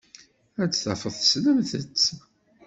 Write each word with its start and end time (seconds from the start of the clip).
Ad 0.61 0.71
tafeḍ 0.73 1.13
tessnemt-tt. 1.15 2.01